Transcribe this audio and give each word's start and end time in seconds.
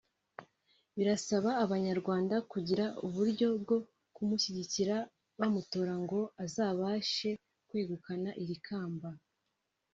birasaba 0.97 1.49
Abanyarwanda 1.65 2.35
kugira 2.51 2.85
uburyo 3.07 3.47
bwo 3.61 3.77
kumushyigikira 4.15 4.95
bamutora 5.39 5.93
ngo 6.03 6.19
azabashe 6.43 7.29
kwegukana 7.67 8.29
iri 8.43 8.57
kamba 8.65 9.09